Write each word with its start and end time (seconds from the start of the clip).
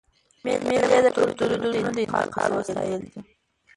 مېلې 0.67 0.77
د 1.05 1.07
کلتوري 1.15 1.55
دودونو 1.61 1.89
د 1.95 1.99
انتقال 2.05 2.49
وسایل 2.53 3.01
دي. 3.11 3.19